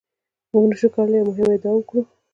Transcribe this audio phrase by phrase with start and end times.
[0.51, 2.01] موږ نشو کولای یوه مهمه ادعا وکړو.